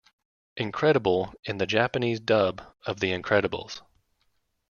[0.57, 3.81] Incredible in the Japanese dub of "The Incredibles".